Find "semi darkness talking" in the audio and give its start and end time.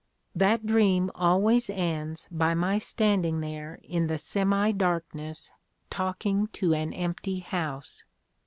4.17-6.47